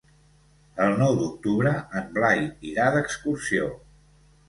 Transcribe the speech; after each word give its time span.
El 0.85 0.95
nou 1.01 1.13
d'octubre 1.19 1.75
en 2.01 2.09
Blai 2.17 2.43
irà 2.73 2.91
d'excursió. 2.99 3.73